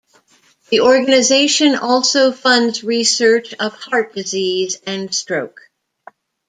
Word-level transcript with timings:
The 0.71 0.79
organization 0.79 1.75
also 1.75 2.31
funds 2.31 2.83
research 2.83 3.53
of 3.59 3.73
heart 3.73 4.15
disease 4.15 4.79
and 4.87 5.13
stroke. 5.13 5.61